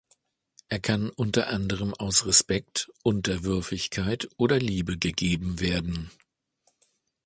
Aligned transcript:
Er 0.67 0.79
kann 0.79 1.11
unter 1.11 1.49
anderem 1.49 1.93
aus 1.93 2.25
Respekt, 2.25 2.89
Unterwürfigkeit 3.03 4.27
oder 4.35 4.57
Liebe 4.57 4.97
gegeben 4.97 5.59
werden. 5.59 6.09